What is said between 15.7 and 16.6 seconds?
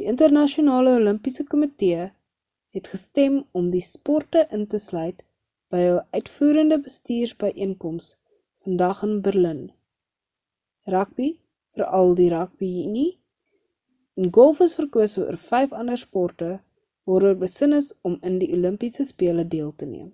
ander sporte